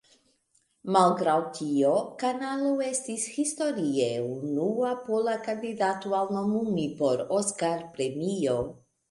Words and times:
Malgraŭ 0.93 1.33
tio 1.57 1.91
"Kanalo" 2.23 2.71
estis 2.85 3.25
historie 3.33 4.07
unua 4.31 4.95
pola 5.11 5.37
kandidato 5.51 6.17
al 6.23 6.35
nomumi 6.39 6.89
por 7.03 7.25
Oskar-premio. 7.39 8.59